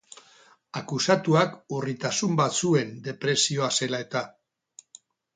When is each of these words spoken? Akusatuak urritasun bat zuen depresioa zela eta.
Akusatuak 0.79 1.51
urritasun 1.79 2.33
bat 2.39 2.57
zuen 2.61 2.93
depresioa 3.09 3.67
zela 3.81 4.01
eta. 4.07 4.23